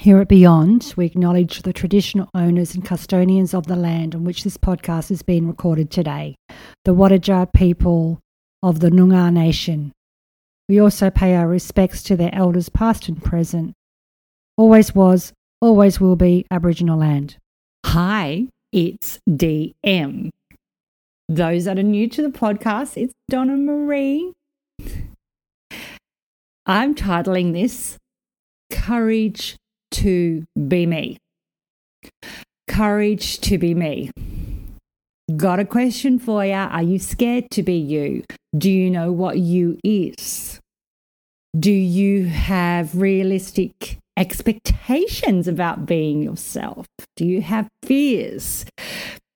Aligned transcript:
Here 0.00 0.18
at 0.18 0.28
Beyond, 0.28 0.94
we 0.96 1.04
acknowledge 1.04 1.60
the 1.60 1.74
traditional 1.74 2.30
owners 2.34 2.74
and 2.74 2.82
custodians 2.82 3.52
of 3.52 3.66
the 3.66 3.76
land 3.76 4.14
on 4.14 4.24
which 4.24 4.44
this 4.44 4.56
podcast 4.56 5.10
is 5.10 5.20
being 5.20 5.46
recorded 5.46 5.90
today, 5.90 6.36
the 6.86 6.94
Wadajar 6.94 7.52
people 7.52 8.18
of 8.62 8.80
the 8.80 8.88
Noongar 8.88 9.30
Nation. 9.30 9.92
We 10.70 10.80
also 10.80 11.10
pay 11.10 11.36
our 11.36 11.46
respects 11.46 12.02
to 12.04 12.16
their 12.16 12.34
elders, 12.34 12.70
past 12.70 13.08
and 13.08 13.22
present. 13.22 13.74
Always 14.56 14.94
was, 14.94 15.34
always 15.60 16.00
will 16.00 16.16
be 16.16 16.46
Aboriginal 16.50 17.00
land. 17.00 17.36
Hi, 17.84 18.46
it's 18.72 19.18
DM. 19.28 20.30
Those 21.28 21.66
that 21.66 21.78
are 21.78 21.82
new 21.82 22.08
to 22.08 22.22
the 22.22 22.30
podcast, 22.30 22.96
it's 22.96 23.12
Donna 23.28 23.52
Maree. 23.52 24.32
I'm 26.64 26.94
titling 26.94 27.52
this 27.52 27.98
Courage 28.70 29.56
to 29.92 30.44
be 30.68 30.86
me. 30.86 31.18
Courage 32.68 33.40
to 33.40 33.58
be 33.58 33.74
me. 33.74 34.10
Got 35.36 35.60
a 35.60 35.64
question 35.64 36.18
for 36.18 36.44
you. 36.44 36.52
Are 36.52 36.82
you 36.82 36.98
scared 36.98 37.50
to 37.52 37.62
be 37.62 37.76
you? 37.76 38.24
Do 38.56 38.70
you 38.70 38.90
know 38.90 39.12
what 39.12 39.38
you 39.38 39.78
is? 39.84 40.60
Do 41.58 41.72
you 41.72 42.26
have 42.26 42.96
realistic 42.96 43.98
expectations 44.16 45.48
about 45.48 45.86
being 45.86 46.22
yourself? 46.22 46.86
Do 47.16 47.24
you 47.24 47.42
have 47.42 47.68
fears? 47.84 48.64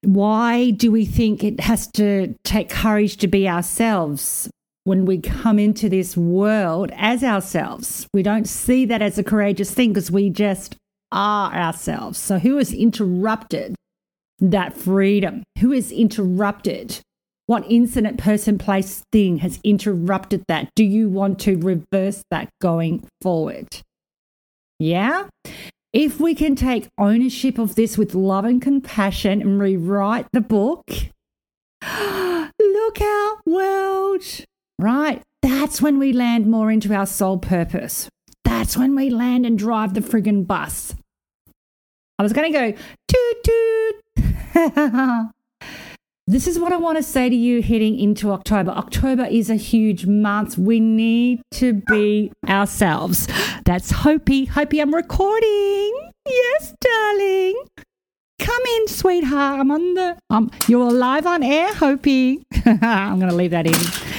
Why 0.02 0.70
do 0.70 0.92
we 0.92 1.04
think 1.04 1.42
it 1.42 1.60
has 1.60 1.86
to 1.92 2.34
take 2.44 2.68
courage 2.70 3.16
to 3.18 3.28
be 3.28 3.48
ourselves? 3.48 4.50
When 4.84 5.06
we 5.06 5.18
come 5.18 5.58
into 5.58 5.88
this 5.88 6.16
world 6.16 6.92
as 6.94 7.24
ourselves. 7.24 8.06
We 8.14 8.22
don't 8.22 8.48
see 8.48 8.84
that 8.86 9.02
as 9.02 9.18
a 9.18 9.24
courageous 9.24 9.72
thing 9.72 9.92
because 9.92 10.10
we 10.10 10.30
just 10.30 10.76
are 11.10 11.52
ourselves. 11.52 12.18
So, 12.18 12.38
who 12.38 12.58
has 12.58 12.72
interrupted 12.72 13.74
that 14.40 14.76
freedom? 14.76 15.42
Who 15.60 15.72
has 15.72 15.90
interrupted? 15.90 17.00
What 17.46 17.70
incident, 17.70 18.18
person, 18.18 18.56
place, 18.56 19.02
thing 19.12 19.38
has 19.38 19.60
interrupted 19.64 20.44
that? 20.48 20.70
Do 20.74 20.84
you 20.84 21.10
want 21.10 21.38
to 21.40 21.58
reverse 21.58 22.22
that 22.30 22.48
going 22.60 23.06
forward? 23.20 23.68
Yeah? 24.78 25.28
If 25.92 26.18
we 26.20 26.34
can 26.34 26.56
take 26.56 26.88
ownership 26.98 27.58
of 27.58 27.74
this 27.74 27.96
with 27.96 28.14
love 28.14 28.44
and 28.44 28.60
compassion 28.60 29.40
and 29.40 29.60
rewrite 29.60 30.26
the 30.32 30.40
book, 30.40 30.84
look 31.84 33.00
our 33.00 33.36
world 33.46 34.22
right? 34.78 35.22
That's 35.42 35.82
when 35.82 35.98
we 35.98 36.12
land 36.12 36.46
more 36.46 36.70
into 36.70 36.94
our 36.94 37.06
soul 37.06 37.38
purpose. 37.38 38.08
That's 38.44 38.76
when 38.76 38.94
we 38.94 39.10
land 39.10 39.46
and 39.46 39.58
drive 39.58 39.94
the 39.94 40.00
friggin' 40.00 40.46
bus. 40.46 40.94
I 42.18 42.22
was 42.22 42.32
going 42.32 42.52
to 42.52 42.58
go 42.58 42.78
toot 43.08 43.44
toot. 43.44 44.00
this 46.26 46.46
is 46.46 46.58
what 46.58 46.72
I 46.72 46.76
want 46.76 46.96
to 46.96 47.02
say 47.02 47.28
to 47.28 47.34
you 47.34 47.60
heading 47.60 47.98
into 47.98 48.30
October. 48.30 48.70
October 48.70 49.24
is 49.24 49.50
a 49.50 49.56
huge 49.56 50.06
month. 50.06 50.56
We 50.56 50.78
need 50.78 51.42
to 51.52 51.72
be 51.72 52.32
ourselves. 52.48 53.26
That's 53.64 53.90
Hopi. 53.90 54.44
Hopi, 54.44 54.80
I'm 54.80 54.94
recording. 54.94 56.10
Yes, 56.26 56.74
darling. 56.80 57.64
Come 58.38 58.62
in, 58.76 58.88
sweetheart. 58.88 59.60
I'm 59.60 59.70
on 59.70 59.94
the. 59.94 60.16
Um, 60.30 60.50
you're 60.68 60.92
live 60.92 61.26
on 61.26 61.42
air, 61.42 61.74
Hopi. 61.74 62.44
I'm 62.64 63.18
going 63.18 63.30
to 63.30 63.36
leave 63.36 63.50
that 63.50 63.66
in. 63.66 64.13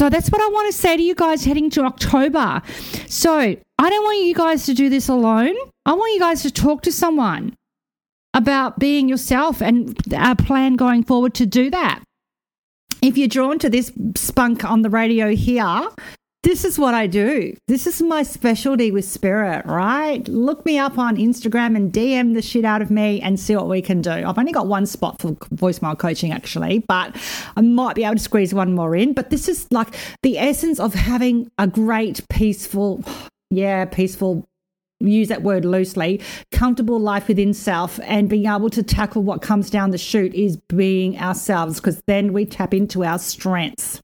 So 0.00 0.08
that's 0.08 0.30
what 0.30 0.40
I 0.40 0.48
want 0.48 0.72
to 0.72 0.78
say 0.78 0.96
to 0.96 1.02
you 1.02 1.14
guys 1.14 1.44
heading 1.44 1.68
to 1.72 1.82
October. 1.82 2.62
So 3.06 3.32
I 3.34 3.90
don't 3.90 4.02
want 4.02 4.24
you 4.24 4.34
guys 4.34 4.64
to 4.64 4.72
do 4.72 4.88
this 4.88 5.10
alone. 5.10 5.54
I 5.84 5.92
want 5.92 6.14
you 6.14 6.18
guys 6.18 6.40
to 6.40 6.50
talk 6.50 6.80
to 6.84 6.90
someone 6.90 7.54
about 8.32 8.78
being 8.78 9.10
yourself 9.10 9.60
and 9.60 9.94
our 10.14 10.36
plan 10.36 10.76
going 10.76 11.04
forward 11.04 11.34
to 11.34 11.44
do 11.44 11.68
that. 11.72 12.00
If 13.02 13.18
you're 13.18 13.28
drawn 13.28 13.58
to 13.58 13.68
this 13.68 13.92
spunk 14.16 14.64
on 14.64 14.80
the 14.80 14.88
radio 14.88 15.34
here, 15.34 15.88
this 16.42 16.64
is 16.64 16.78
what 16.78 16.94
I 16.94 17.06
do. 17.06 17.54
This 17.68 17.86
is 17.86 18.00
my 18.00 18.22
specialty 18.22 18.90
with 18.90 19.04
spirit, 19.04 19.66
right? 19.66 20.26
Look 20.26 20.64
me 20.64 20.78
up 20.78 20.98
on 20.98 21.16
Instagram 21.16 21.76
and 21.76 21.92
DM 21.92 22.32
the 22.32 22.40
shit 22.40 22.64
out 22.64 22.80
of 22.80 22.90
me 22.90 23.20
and 23.20 23.38
see 23.38 23.54
what 23.54 23.68
we 23.68 23.82
can 23.82 24.00
do. 24.00 24.10
I've 24.10 24.38
only 24.38 24.52
got 24.52 24.66
one 24.66 24.86
spot 24.86 25.20
for 25.20 25.32
voicemail 25.54 25.98
coaching 25.98 26.32
actually, 26.32 26.78
but 26.78 27.14
I 27.56 27.60
might 27.60 27.94
be 27.94 28.04
able 28.04 28.14
to 28.14 28.22
squeeze 28.22 28.54
one 28.54 28.74
more 28.74 28.96
in. 28.96 29.12
But 29.12 29.28
this 29.28 29.48
is 29.48 29.66
like 29.70 29.94
the 30.22 30.38
essence 30.38 30.80
of 30.80 30.94
having 30.94 31.50
a 31.58 31.66
great, 31.66 32.26
peaceful, 32.30 33.04
yeah, 33.50 33.84
peaceful 33.84 34.48
use 35.00 35.28
that 35.28 35.42
word 35.42 35.64
loosely, 35.64 36.20
comfortable 36.52 36.98
life 36.98 37.28
within 37.28 37.52
self 37.52 38.00
and 38.04 38.28
being 38.28 38.46
able 38.46 38.70
to 38.70 38.82
tackle 38.82 39.22
what 39.22 39.42
comes 39.42 39.70
down 39.70 39.90
the 39.90 39.98
chute 39.98 40.34
is 40.34 40.56
being 40.68 41.18
ourselves 41.18 41.76
because 41.76 42.02
then 42.06 42.32
we 42.32 42.44
tap 42.46 42.72
into 42.74 43.04
our 43.04 43.18
strengths 43.18 44.00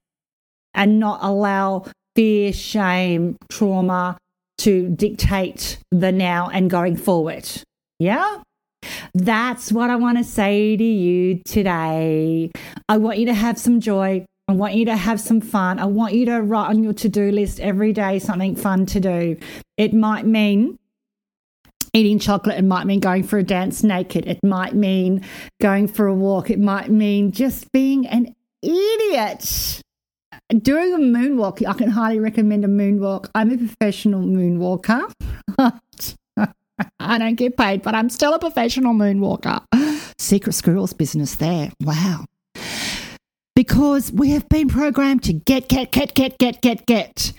and 0.74 0.98
not 0.98 1.18
allow 1.22 1.84
fear, 2.16 2.53
shame, 2.53 3.37
trauma 3.50 4.19
to 4.59 4.88
dictate 4.88 5.78
the 5.93 6.10
now 6.10 6.49
and 6.49 6.71
going 6.71 6.97
forward. 6.97 7.47
Yeah? 7.99 8.43
That's 9.15 9.71
what 9.71 9.91
I 9.91 9.97
want 9.97 10.19
to 10.19 10.25
say 10.25 10.77
to 10.77 10.84
you 10.84 11.43
today. 11.44 12.50
I 12.88 12.97
want 12.97 13.19
you 13.19 13.27
to 13.27 13.34
have 13.34 13.59
some 13.59 13.81
joy. 13.81 14.25
I 14.49 14.53
want 14.53 14.75
you 14.75 14.87
to 14.87 14.97
have 14.97 15.21
some 15.21 15.41
fun. 15.41 15.78
I 15.78 15.87
want 15.87 16.15
you 16.15 16.25
to 16.27 16.41
write 16.41 16.69
on 16.69 16.82
your 16.82 16.93
to 16.94 17.09
do 17.09 17.31
list 17.31 17.60
every 17.60 17.93
day 17.93 18.19
something 18.19 18.56
fun 18.56 18.87
to 18.87 19.00
do. 19.00 19.37
It 19.77 19.93
might 19.93 20.25
mean 20.25 20.78
eating 21.93 22.19
chocolate. 22.19 22.59
It 22.59 22.65
might 22.65 22.87
mean 22.87 23.00
going 23.00 23.25
for 23.25 23.38
a 23.38 23.43
dance 23.43 23.83
naked. 23.83 24.27
It 24.27 24.38
might 24.44 24.75
mean 24.75 25.25
going 25.60 25.88
for 25.88 26.06
a 26.06 26.15
walk. 26.15 26.50
It 26.50 26.60
might 26.60 26.91
mean 26.91 27.33
just 27.33 27.72
being 27.72 28.06
an 28.06 28.34
idiot 28.62 29.83
doing 30.50 30.92
a 30.94 30.98
moonwalk, 30.98 31.66
I 31.66 31.72
can 31.74 31.90
highly 31.90 32.20
recommend 32.20 32.64
a 32.64 32.68
moonwalk. 32.68 33.28
I'm 33.34 33.50
a 33.50 33.58
professional 33.58 34.22
moonwalker. 34.22 35.12
I 37.00 37.18
don't 37.18 37.34
get 37.34 37.56
paid, 37.56 37.82
but 37.82 37.94
I'm 37.94 38.10
still 38.10 38.34
a 38.34 38.38
professional 38.38 38.94
moonwalker. 38.94 39.62
Secret 40.18 40.52
squirrels 40.52 40.92
business 40.92 41.36
there. 41.36 41.70
Wow. 41.80 42.26
Because 43.54 44.12
we 44.12 44.30
have 44.30 44.48
been 44.48 44.68
programmed 44.68 45.22
to 45.24 45.32
get, 45.32 45.68
get, 45.68 45.90
get, 45.90 46.14
get, 46.14 46.38
get, 46.38 46.60
get, 46.60 46.86
get. 46.86 47.32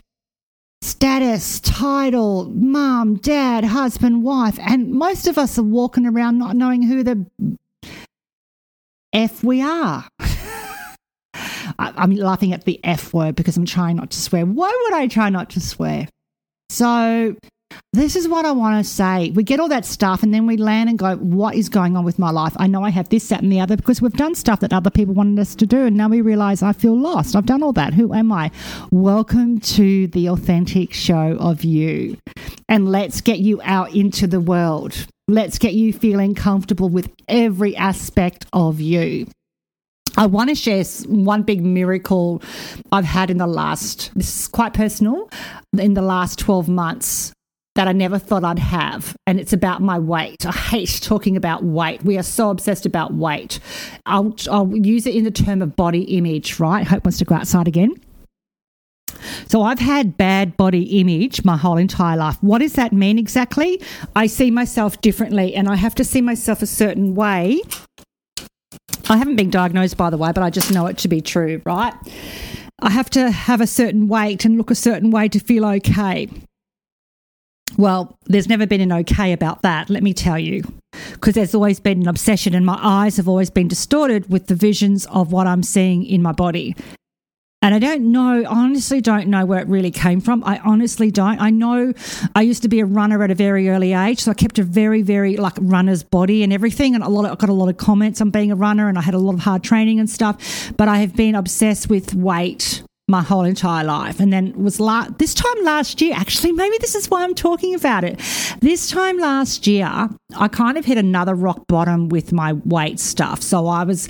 Status, 0.81 1.59
title, 1.59 2.46
mom, 2.46 3.16
dad, 3.16 3.63
husband, 3.63 4.23
wife. 4.23 4.57
And 4.59 4.91
most 4.91 5.28
of 5.28 5.38
us 5.38 5.57
are 5.57 5.63
walking 5.63 6.06
around 6.06 6.40
not 6.40 6.56
knowing 6.56 6.81
who 6.81 7.03
the 7.03 7.25
F 9.13 9.44
we 9.44 9.62
are. 9.62 10.06
I, 11.80 12.04
am 12.04 12.16
laughing 12.16 12.54
at 12.54 12.66
the 12.66 12.80
F 12.84 13.14
word 13.14 13.36
because 13.36 13.58
I'm 13.58 13.66
trying 13.66 13.98
not 13.98 14.12
to 14.12 14.20
swear. 14.20 14.46
Why 14.46 14.72
would 14.84 14.94
I 14.94 15.08
try 15.08 15.30
not 15.30 15.50
to 15.52 15.60
swear? 15.60 16.08
So, 16.70 17.36
this 17.94 18.16
is 18.16 18.28
what 18.28 18.46
I 18.46 18.52
want 18.52 18.84
to 18.84 18.90
say. 18.90 19.32
We 19.32 19.44
get 19.44 19.60
all 19.60 19.68
that 19.70 19.86
stuff 19.86 20.24
and 20.24 20.34
then 20.34 20.46
we 20.46 20.58
land 20.58 20.90
and 20.90 20.98
go, 21.00 21.16
what 21.16 21.56
is 21.56 21.70
going 21.70 21.98
on 21.98 22.06
with 22.06 22.20
my 22.20 22.30
life? 22.30 22.54
I 22.58 22.68
know 22.68 22.84
I 22.84 22.90
have 22.90 23.10
this, 23.10 23.28
that, 23.30 23.42
and 23.42 23.52
the 23.52 23.60
other 23.60 23.76
because 23.76 24.02
we've 24.02 24.14
done 24.14 24.36
stuff 24.36 24.60
that 24.62 24.74
other 24.74 24.90
people 24.90 25.14
wanted 25.14 25.40
us 25.40 25.56
to 25.56 25.66
do. 25.66 25.86
And 25.86 25.98
now 25.98 26.08
we 26.08 26.22
realize 26.22 26.62
I 26.62 26.74
feel 26.74 26.98
lost. 26.98 27.36
I've 27.36 27.46
done 27.46 27.64
all 27.64 27.74
that. 27.74 27.94
Who 27.94 28.14
am 28.14 28.32
I? 28.32 28.52
Welcome 28.91 29.59
to 29.62 30.08
the 30.08 30.30
authentic 30.30 30.94
show 30.94 31.38
of 31.40 31.64
you. 31.64 32.18
And 32.70 32.90
let's 32.90 33.22
get 33.22 33.40
you 33.40 33.62
out 33.64 33.94
into 33.94 34.28
the 34.28 34.40
world. 34.40 35.08
Let's 35.28 35.58
get 35.58 35.73
you 35.73 35.91
feeling 35.91 36.35
comfortable 36.35 36.90
with 36.90 37.09
every 37.28 37.76
aspect 37.76 38.46
of 38.53 38.80
you. 38.80 39.28
I 40.17 40.25
want 40.25 40.49
to 40.49 40.55
share 40.55 40.84
one 41.08 41.43
big 41.43 41.64
miracle 41.64 42.41
I've 42.91 43.05
had 43.05 43.29
in 43.29 43.37
the 43.37 43.47
last, 43.47 44.11
this 44.16 44.41
is 44.41 44.47
quite 44.47 44.73
personal, 44.73 45.29
in 45.78 45.93
the 45.93 46.02
last 46.02 46.40
12 46.40 46.67
months 46.67 47.31
that 47.75 47.87
I 47.87 47.91
never 47.91 48.17
thought 48.17 48.43
I'd 48.43 48.58
have. 48.58 49.16
And 49.28 49.40
it's 49.40 49.53
about 49.53 49.84
my 49.84 49.99
weight. 49.99 50.43
I 50.46 50.52
hate 50.52 50.99
talking 51.03 51.37
about 51.37 51.64
weight. 51.64 52.03
We 52.03 52.17
are 52.17 52.23
so 52.23 52.49
obsessed 52.49 52.87
about 52.87 53.14
weight. 53.14 53.59
I'll, 54.08 54.35
I'll 54.49 54.75
use 54.75 55.05
it 55.05 55.16
in 55.16 55.23
the 55.23 55.31
term 55.31 55.61
of 55.61 55.75
body 55.75 56.02
image, 56.17 56.59
right? 56.59 56.85
Hope 56.85 57.05
wants 57.05 57.20
to 57.20 57.25
go 57.25 57.35
outside 57.35 57.67
again. 57.67 57.93
So 59.47 59.61
I've 59.61 59.79
had 59.79 60.17
bad 60.17 60.58
body 60.58 60.99
image 60.99 61.46
my 61.46 61.58
whole 61.58 61.78
entire 61.78 62.17
life. 62.17 62.37
What 62.41 62.59
does 62.59 62.73
that 62.73 62.91
mean 62.91 63.20
exactly? 63.20 63.81
I 64.16 64.25
see 64.25 64.49
myself 64.49 64.99
differently 65.02 65.53
and 65.53 65.70
I 65.70 65.75
have 65.75 65.96
to 65.96 66.03
see 66.03 66.22
myself 66.22 66.63
a 66.63 66.67
certain 66.67 67.13
way 67.13 67.61
I 69.09 69.18
haven't 69.18 69.38
been 69.38 69.50
diagnosed, 69.50 69.96
by 69.96 70.09
the 70.09 70.18
way, 70.18 70.32
but 70.34 70.44
I 70.44 70.50
just 70.50 70.72
know 70.72 70.86
it 70.88 70.98
to 71.00 71.08
be 71.08 71.22
true, 71.22 71.62
right? 71.66 71.94
I 72.80 72.90
have 72.90 73.09
to 73.12 73.32
have 73.32 73.62
a 73.62 73.68
certain 73.68 74.08
weight 74.08 74.44
and 74.44 74.58
look 74.58 74.70
a 74.70 74.76
certain 74.76 75.12
way 75.12 75.30
to 75.30 75.40
feel 75.40 75.66
okay. 75.66 76.30
Well, 77.78 78.18
there's 78.26 78.50
never 78.50 78.68
been 78.68 78.82
an 78.82 78.92
okay 78.92 79.32
about 79.34 79.62
that, 79.62 79.90
let 79.90 80.04
me 80.04 80.14
tell 80.14 80.38
you, 80.38 80.64
because 81.12 81.36
there's 81.36 81.56
always 81.56 81.80
been 81.80 82.02
an 82.02 82.08
obsession, 82.08 82.54
and 82.54 82.66
my 82.66 82.80
eyes 82.82 83.18
have 83.18 83.28
always 83.28 83.50
been 83.50 83.68
distorted 83.68 84.30
with 84.30 84.48
the 84.48 84.56
visions 84.56 85.06
of 85.08 85.32
what 85.32 85.48
I'm 85.48 85.64
seeing 85.64 86.06
in 86.06 86.22
my 86.22 86.32
body. 86.32 86.76
And 87.64 87.74
I 87.74 87.80
don't 87.80 88.12
know, 88.12 88.44
I 88.44 88.46
honestly 88.46 89.02
don't 89.02 89.28
know 89.28 89.46
where 89.46 89.59
it 89.59 89.68
really 89.68 89.90
came 89.90 90.22
from. 90.22 90.44
I 90.44 90.59
honestly 90.59 91.09
don't. 91.09 91.42
I 91.42 91.50
know 91.50 91.92
I 92.36 92.44
used 92.44 92.62
to 92.62 92.70
be 92.70 92.80
a 92.80 92.86
runner 92.86 93.24
at 93.24 93.32
a 93.32 93.36
very 93.36 93.68
early 93.70 93.94
age, 93.94 94.20
so 94.20 94.32
I 94.32 94.36
kept 94.36 94.59
a 94.59 94.64
very, 94.64 95.02
very 95.02 95.38
like 95.38 95.56
runner's 95.59 96.04
body 96.04 96.44
and 96.44 96.54
everything. 96.54 96.94
And 96.94 97.04
a 97.04 97.09
lot 97.09 97.26
of, 97.26 97.32
I 97.32 97.36
got 97.36 97.50
a 97.50 97.54
lot 97.54 97.70
of 97.70 97.78
comments 97.78 98.22
on 98.22 98.30
being 98.30 98.52
a 98.52 98.56
runner, 98.56 98.88
and 98.88 98.98
I 98.98 99.02
had 99.02 99.16
a 99.16 99.20
lot 99.20 99.34
of 99.34 99.40
hard 99.40 99.64
training 99.64 100.00
and 100.00 100.08
stuff. 100.08 100.72
But 100.78 100.88
I 100.88 101.00
have 101.00 101.16
been 101.16 101.34
obsessed 101.34 101.90
with 101.90 102.14
weight 102.14 102.84
my 103.09 103.24
whole 103.24 103.46
entire 103.46 103.86
life. 103.86 104.20
And 104.20 104.34
then 104.34 104.52
was 104.62 104.80
la- 104.80 105.08
this 105.18 105.34
time 105.34 105.64
last 105.64 106.02
year, 106.02 106.14
actually, 106.16 106.52
maybe 106.52 106.78
this 106.80 106.94
is 106.94 107.09
why 107.09 107.24
I'm 107.24 107.36
talking 107.36 107.74
about 107.74 108.04
it. 108.04 108.20
This 108.59 108.90
time 108.90 109.18
last 109.18 109.66
year, 109.66 110.09
I 110.38 110.48
kind 110.50 110.78
of 110.78 110.84
hit 110.84 110.98
another 110.98 111.34
rock 111.34 111.68
bottom 111.68 112.09
with 112.09 112.34
my 112.34 112.54
weight 112.54 113.00
stuff. 113.00 113.42
So 113.42 113.68
I 113.68 113.84
was 113.84 114.09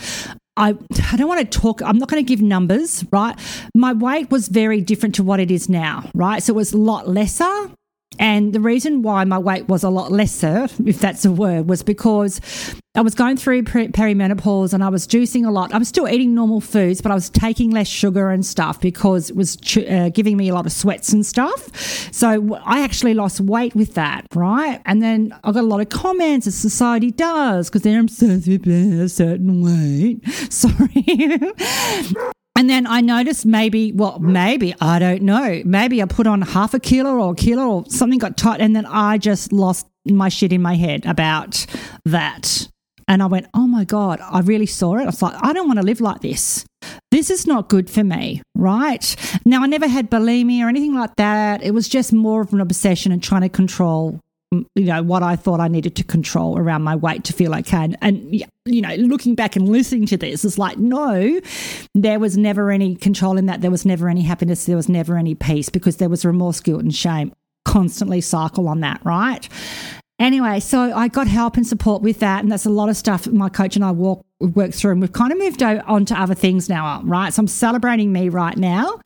I, 0.58 0.76
I 1.12 1.18
don't 1.18 1.28
want 1.28 1.50
to 1.50 1.60
talk, 1.60 1.82
I'm 1.84 1.98
not 1.98 2.10
going 2.10 2.24
to 2.24 2.28
give 2.28 2.42
numbers, 2.42 3.06
right? 3.12 3.38
My 3.76 3.94
weight 3.94 4.32
was 4.32 4.48
very 4.48 4.82
different 4.82 5.16
to 5.16 5.24
what 5.24 5.40
it 5.40 5.52
is 5.52 5.70
now, 5.70 6.10
right? 6.14 6.42
So 6.42 6.54
it 6.54 6.56
was 6.56 6.74
a 6.74 6.78
lot 6.78 7.08
lesser. 7.08 7.72
And 8.20 8.54
the 8.54 8.60
reason 8.60 9.02
why 9.02 9.24
my 9.24 9.38
weight 9.38 9.68
was 9.68 9.84
a 9.84 9.90
lot 9.90 10.12
lesser, 10.12 10.68
if 10.86 11.00
that's 11.00 11.26
a 11.26 11.32
word, 11.32 11.70
was 11.70 11.84
because 11.84 12.42
I 12.96 13.02
was 13.02 13.14
going 13.14 13.38
through 13.38 13.62
perimenopause 13.64 14.74
and 14.74 14.84
I 14.84 14.90
was 14.90 15.06
juicing 15.06 15.46
a 15.46 15.52
lot. 15.52 15.72
I 15.72 15.78
was 15.78 15.88
still 15.88 16.10
eating 16.10 16.34
normal 16.34 16.62
foods, 16.62 17.00
but 17.00 17.12
I 17.12 17.16
was 17.16 17.30
taking 17.30 17.70
less 17.70 17.88
sugar 17.88 18.32
and 18.32 18.44
stuff 18.44 18.82
because 18.82 19.30
it 19.30 19.36
was 19.36 19.56
uh, 19.78 20.10
giving 20.12 20.36
me 20.36 20.50
a 20.50 20.54
lot 20.56 20.66
of 20.66 20.72
sweats 20.72 21.14
and 21.14 21.24
stuff. 21.24 22.12
So 22.12 22.56
I 22.66 22.82
actually 22.82 23.14
lost 23.14 23.40
weight 23.40 23.76
with 23.76 23.94
that, 23.94 24.26
right? 24.34 24.82
And 24.86 25.04
then 25.04 25.38
I 25.44 25.52
got 25.52 25.64
a 25.64 25.68
lot 25.68 25.80
of 25.80 25.90
comments 25.90 26.48
as 26.48 26.56
society 26.56 27.12
does 27.12 27.70
because 27.70 27.84
they're 27.84 28.00
obsessed 28.00 28.48
with 28.48 28.68
a 28.68 29.10
certain 29.10 29.62
weight. 29.62 30.28
Sorry. 30.52 31.42
And 32.58 32.68
then 32.68 32.88
I 32.88 33.02
noticed 33.02 33.46
maybe, 33.46 33.92
well, 33.92 34.18
maybe, 34.18 34.74
I 34.82 34.98
don't 34.98 35.22
know, 35.22 35.62
maybe 35.64 36.02
I 36.02 36.06
put 36.06 36.26
on 36.26 36.42
half 36.42 36.74
a 36.74 36.80
kilo 36.80 37.12
or 37.12 37.34
a 37.34 37.36
kilo 37.36 37.68
or 37.68 37.86
something 37.88 38.18
got 38.18 38.36
tight. 38.36 38.62
And 38.62 38.76
then 38.76 38.88
I 38.88 39.20
just 39.20 39.54
lost 39.54 39.86
my 40.06 40.28
shit 40.30 40.52
in 40.52 40.64
my 40.64 40.74
head 40.74 41.06
about 41.06 41.68
that. 42.06 42.68
And 43.08 43.22
I 43.22 43.28
went, 43.28 43.46
oh 43.54 43.68
my 43.68 43.86
God, 43.86 44.20
I 44.22 44.40
really 44.40 44.66
saw 44.66 44.96
it. 44.96 45.04
I 45.04 45.06
was 45.06 45.22
like, 45.22 45.36
I 45.40 45.54
don't 45.54 45.68
want 45.68 45.78
to 45.78 45.86
live 45.86 46.02
like 46.02 46.22
this. 46.22 46.66
This 47.12 47.30
is 47.30 47.46
not 47.46 47.70
good 47.70 47.92
for 47.92 48.04
me, 48.04 48.42
right? 48.56 49.16
Now, 49.46 49.62
I 49.62 49.68
never 49.68 49.88
had 49.88 50.10
bulimia 50.10 50.66
or 50.66 50.68
anything 50.68 50.96
like 50.96 51.16
that. 51.18 51.62
It 51.62 51.76
was 51.76 51.88
just 51.88 52.12
more 52.12 52.42
of 52.42 52.54
an 52.54 52.60
obsession 52.60 53.12
and 53.12 53.22
trying 53.22 53.44
to 53.44 53.50
control 53.50 54.20
you 54.52 54.66
know 54.76 55.04
what 55.04 55.24
I 55.24 55.36
thought 55.36 55.60
I 55.60 55.68
needed 55.68 55.96
to 55.98 56.04
control 56.04 56.58
around 56.58 56.84
my 56.84 56.96
weight 56.96 57.24
to 57.26 57.34
feel 57.34 57.54
okay. 57.56 57.84
And, 57.84 57.98
and 58.02 58.46
you 58.66 58.82
know, 58.82 58.96
looking 58.96 59.36
back 59.36 59.56
and 59.56 59.68
listening 59.68 60.06
to 60.08 60.18
this, 60.18 60.46
it's 60.46 60.58
like 60.58 60.78
no, 60.78 61.42
there 61.94 62.20
was 62.20 62.38
never 62.38 62.72
any 62.72 62.96
control 62.96 63.38
in 63.38 63.48
that. 63.48 63.62
There 63.62 63.72
was 63.72 63.86
never 63.86 64.08
any 64.10 64.22
happiness. 64.22 64.66
There 64.66 64.78
was 64.78 64.90
never 64.90 65.18
any 65.18 65.36
peace 65.36 65.70
because 65.70 65.98
there 65.98 66.10
was 66.10 66.24
remorse, 66.24 66.60
guilt, 66.60 66.82
and 66.82 66.96
shame 66.96 67.34
constantly 67.66 68.22
cycle 68.22 68.70
on 68.70 68.80
that, 68.80 69.02
right? 69.04 69.48
Anyway, 70.20 70.60
so 70.60 70.94
I 70.96 71.10
got 71.10 71.28
help 71.28 71.58
and 71.58 71.68
support 71.68 72.02
with 72.02 72.20
that, 72.22 72.42
and 72.42 72.52
that's 72.52 72.66
a 72.66 72.72
lot 72.72 72.90
of 72.90 72.98
stuff 72.98 73.28
my 73.28 73.50
coach 73.50 73.76
and 73.76 73.86
I 73.86 73.92
walk 73.92 74.26
work 74.40 74.74
through, 74.74 74.94
and 74.94 75.02
we've 75.02 75.12
kind 75.12 75.32
of 75.32 75.38
moved 75.38 75.62
on 75.62 76.06
to 76.06 76.20
other 76.20 76.34
things 76.34 76.70
now, 76.70 77.02
right? 77.04 77.32
So 77.34 77.42
I'm 77.42 77.48
celebrating 77.48 78.12
me 78.12 78.30
right 78.30 78.58
now, 78.58 79.00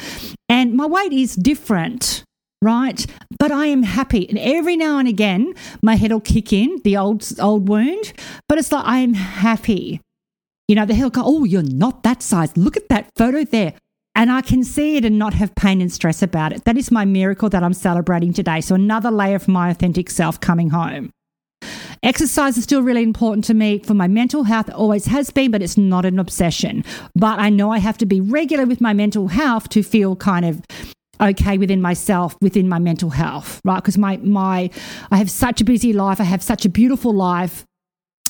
and 0.47 0.73
my 0.73 0.85
weight 0.85 1.11
is 1.11 1.35
different 1.35 2.23
right? 2.61 3.05
But 3.39 3.51
I 3.51 3.67
am 3.67 3.83
happy. 3.83 4.27
And 4.29 4.37
every 4.37 4.77
now 4.77 4.99
and 4.99 5.07
again, 5.07 5.53
my 5.81 5.95
head 5.95 6.11
will 6.11 6.21
kick 6.21 6.53
in, 6.53 6.79
the 6.83 6.97
old 6.97 7.27
old 7.39 7.67
wound, 7.67 8.13
but 8.47 8.57
it's 8.57 8.71
like 8.71 8.85
I 8.85 8.99
am 8.99 9.13
happy. 9.13 10.01
You 10.67 10.75
know, 10.75 10.85
the 10.85 10.93
head 10.93 11.03
will 11.03 11.09
go, 11.09 11.23
oh, 11.25 11.43
you're 11.43 11.63
not 11.63 12.03
that 12.03 12.21
size. 12.21 12.55
Look 12.55 12.77
at 12.77 12.89
that 12.89 13.09
photo 13.17 13.43
there. 13.43 13.73
And 14.13 14.31
I 14.31 14.41
can 14.41 14.63
see 14.63 14.97
it 14.97 15.05
and 15.05 15.17
not 15.17 15.33
have 15.33 15.55
pain 15.55 15.81
and 15.81 15.91
stress 15.91 16.21
about 16.21 16.51
it. 16.51 16.65
That 16.65 16.77
is 16.77 16.91
my 16.91 17.05
miracle 17.05 17.49
that 17.49 17.63
I'm 17.63 17.73
celebrating 17.73 18.33
today. 18.33 18.61
So 18.61 18.75
another 18.75 19.09
layer 19.09 19.35
of 19.35 19.47
my 19.47 19.69
authentic 19.69 20.09
self 20.09 20.39
coming 20.39 20.69
home. 20.69 21.11
Exercise 22.03 22.57
is 22.57 22.63
still 22.63 22.81
really 22.81 23.03
important 23.03 23.45
to 23.45 23.53
me 23.53 23.79
for 23.79 23.93
my 23.93 24.07
mental 24.07 24.43
health. 24.43 24.69
It 24.69 24.75
always 24.75 25.05
has 25.05 25.29
been, 25.29 25.51
but 25.51 25.61
it's 25.61 25.77
not 25.77 26.03
an 26.03 26.19
obsession. 26.19 26.83
But 27.15 27.39
I 27.39 27.49
know 27.49 27.71
I 27.71 27.77
have 27.77 27.97
to 27.99 28.05
be 28.05 28.19
regular 28.19 28.65
with 28.65 28.81
my 28.81 28.91
mental 28.91 29.27
health 29.27 29.69
to 29.69 29.83
feel 29.83 30.15
kind 30.15 30.45
of 30.45 30.61
okay 31.21 31.57
within 31.57 31.81
myself, 31.81 32.35
within 32.41 32.67
my 32.67 32.79
mental 32.79 33.09
health, 33.09 33.61
right? 33.63 33.77
Because 33.77 33.97
my 33.97 34.17
my 34.17 34.69
I 35.11 35.17
have 35.17 35.29
such 35.29 35.61
a 35.61 35.63
busy 35.63 35.93
life, 35.93 36.19
I 36.19 36.25
have 36.25 36.43
such 36.43 36.65
a 36.65 36.69
beautiful 36.69 37.13
life, 37.13 37.65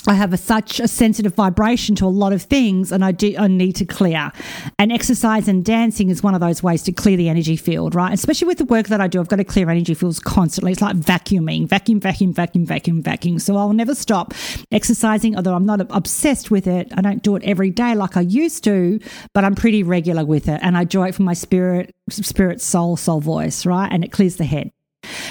I 0.08 0.16
have 0.16 0.34
a, 0.34 0.38
such 0.38 0.80
a 0.80 0.88
sensitive 0.88 1.36
vibration 1.36 1.94
to 1.96 2.06
a 2.06 2.08
lot 2.08 2.34
of 2.34 2.42
things, 2.42 2.92
and 2.92 3.06
I 3.06 3.12
do 3.12 3.36
I 3.38 3.48
need 3.48 3.74
to 3.74 3.86
clear. 3.86 4.32
And 4.80 4.92
exercise 4.92 5.48
and 5.48 5.64
dancing 5.64 6.10
is 6.10 6.24
one 6.24 6.34
of 6.34 6.42
those 6.42 6.64
ways 6.64 6.82
to 6.84 6.92
clear 6.92 7.18
the 7.18 7.30
energy 7.30 7.56
field, 7.56 7.94
right? 7.94 8.12
Especially 8.12 8.48
with 8.48 8.58
the 8.58 8.66
work 8.66 8.88
that 8.88 9.00
I 9.00 9.08
do, 9.08 9.20
I've 9.20 9.28
got 9.28 9.36
to 9.36 9.44
clear 9.44 9.70
energy 9.70 9.94
fields 9.94 10.20
constantly. 10.20 10.72
It's 10.72 10.82
like 10.82 10.96
vacuuming, 10.96 11.68
vacuum, 11.68 12.00
vacuum, 12.00 12.34
vacuum, 12.34 12.66
vacuum, 12.66 13.04
vacuum. 13.04 13.38
So 13.38 13.58
I'll 13.58 13.74
never 13.74 13.94
stop 13.94 14.34
exercising, 14.72 15.36
although 15.36 15.54
I'm 15.54 15.66
not 15.66 15.82
obsessed 15.92 16.50
with 16.50 16.66
it. 16.66 16.92
I 16.98 17.02
don't 17.02 17.22
do 17.22 17.36
it 17.36 17.44
every 17.44 17.70
day 17.70 17.94
like 17.94 18.18
I 18.18 18.22
used 18.22 18.64
to, 18.64 19.00
but 19.34 19.46
I'm 19.46 19.56
pretty 19.56 19.84
regular 19.84 20.26
with 20.26 20.48
it, 20.48 20.60
and 20.64 20.78
I 20.78 20.84
do 20.84 21.04
it 21.04 21.14
for 21.14 21.22
my 21.22 21.34
spirit, 21.34 21.94
spirit, 22.10 22.60
soul, 22.60 22.98
soul 22.98 23.20
voice, 23.20 23.68
right? 23.68 23.90
And 23.92 24.04
it 24.04 24.12
clears 24.12 24.38
the 24.38 24.46
head. 24.46 24.72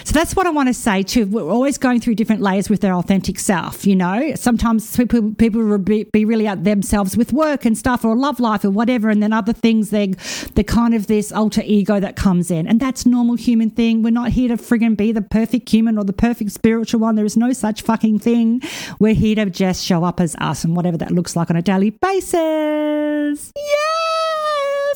So 0.04 0.12
that's 0.12 0.34
what 0.34 0.46
I 0.46 0.50
want 0.50 0.68
to 0.68 0.74
say 0.74 1.02
too. 1.02 1.26
We're 1.26 1.50
always 1.50 1.78
going 1.78 2.00
through 2.00 2.14
different 2.16 2.42
layers 2.42 2.68
with 2.68 2.80
their 2.80 2.94
authentic 2.94 3.38
self, 3.38 3.86
you 3.86 3.96
know. 3.96 4.34
Sometimes 4.34 4.96
people 4.96 5.34
people 5.34 5.62
will 5.62 5.78
be, 5.78 6.04
be 6.04 6.24
really 6.24 6.46
out 6.46 6.64
themselves 6.64 7.16
with 7.16 7.32
work 7.32 7.64
and 7.64 7.76
stuff 7.76 8.04
or 8.04 8.16
love 8.16 8.40
life 8.40 8.64
or 8.64 8.70
whatever, 8.70 9.08
and 9.08 9.22
then 9.22 9.32
other 9.32 9.52
things 9.52 9.90
they 9.90 10.08
they're 10.54 10.64
kind 10.64 10.94
of 10.94 11.06
this 11.06 11.32
alter 11.32 11.62
ego 11.64 12.00
that 12.00 12.16
comes 12.16 12.50
in. 12.50 12.66
And 12.66 12.80
that's 12.80 13.06
normal 13.06 13.36
human 13.36 13.70
thing. 13.70 14.02
We're 14.02 14.10
not 14.10 14.30
here 14.30 14.48
to 14.48 14.56
friggin' 14.56 14.96
be 14.96 15.12
the 15.12 15.22
perfect 15.22 15.68
human 15.68 15.98
or 15.98 16.04
the 16.04 16.12
perfect 16.12 16.52
spiritual 16.52 17.00
one. 17.00 17.14
There 17.14 17.24
is 17.24 17.36
no 17.36 17.52
such 17.52 17.82
fucking 17.82 18.18
thing. 18.20 18.62
We're 18.98 19.14
here 19.14 19.36
to 19.36 19.46
just 19.46 19.84
show 19.84 20.04
up 20.04 20.20
as 20.20 20.36
us 20.36 20.64
and 20.64 20.76
whatever 20.76 20.96
that 20.98 21.10
looks 21.10 21.36
like 21.36 21.50
on 21.50 21.56
a 21.56 21.62
daily 21.62 21.90
basis. 21.90 23.52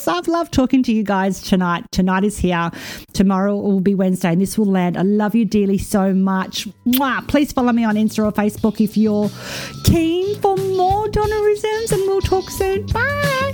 I've 0.09 0.29
loved 0.29 0.53
talking 0.53 0.83
to 0.85 0.93
you 0.93 1.03
guys 1.03 1.41
tonight. 1.41 1.85
Tonight 1.93 2.25
is 2.25 2.39
here. 2.39 2.71
Tomorrow 3.13 3.57
will 3.57 3.81
be 3.81 3.95
Wednesday, 3.95 4.33
and 4.33 4.41
this 4.41 4.59
will 4.59 4.67
land. 4.67 4.97
I 4.97 5.03
love 5.03 5.35
you 5.35 5.45
dearly 5.45 5.79
so 5.79 6.13
much. 6.13 6.69
Mwah. 6.87 7.27
Please 7.29 7.53
follow 7.53 7.73
me 7.73 7.85
on 7.85 7.97
Insta 7.97 8.25
or 8.25 8.33
Facebook 8.33 8.81
if 8.81 8.97
you're 8.97 9.31
keen 9.85 10.39
for 10.41 10.57
more 10.57 11.09
Donnarisms, 11.09 11.93
and 11.93 12.03
we'll 12.07 12.21
talk 12.21 12.51
soon. 12.51 12.87
Bye. 12.87 13.54